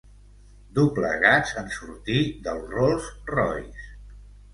Doblegats 0.77 1.51
en 1.61 1.69
sortir 1.75 2.21
del 2.47 2.63
Rolls 2.71 3.11
Royce. 3.37 3.87